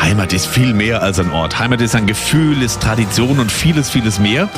[0.00, 1.58] Heimat ist viel mehr als ein Ort.
[1.58, 4.48] Heimat ist ein Gefühl, ist Tradition und vieles, vieles mehr.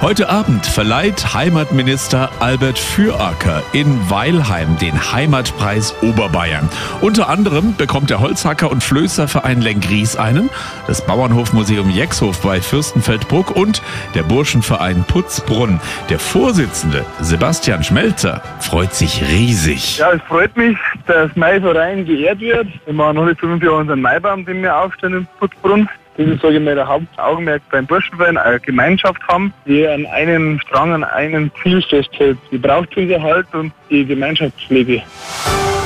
[0.00, 6.68] Heute Abend verleiht Heimatminister Albert Füracker in Weilheim den Heimatpreis Oberbayern.
[7.00, 10.50] Unter anderem bekommt der Holzhacker und Flößerverein Lengries einen,
[10.86, 13.82] das Bauernhofmuseum Jexhof bei Fürstenfeldbruck und
[14.14, 15.80] der Burschenverein Putzbrunn.
[16.10, 19.98] Der Vorsitzende Sebastian Schmelzer freut sich riesig.
[19.98, 20.76] Ja, es freut mich,
[21.06, 22.68] dass mein Verein geehrt wird.
[22.84, 25.88] Wir machen heute fünf Jahre unseren Maibaum, den wir aufstellen in Putzbrunn.
[26.16, 30.92] Ist, sage ich mal, der Hauptaugenmerk beim Burschenverein, eine Gemeinschaft haben, die an einem Strang,
[30.92, 32.38] an einem Ziel festhält.
[32.50, 35.02] Die Brauchtumserhalt und die Gemeinschaftspflege.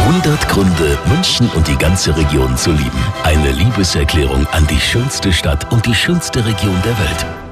[0.00, 3.04] 100 Gründe, München und die ganze Region zu lieben.
[3.24, 7.47] Eine Liebeserklärung an die schönste Stadt und die schönste Region der Welt.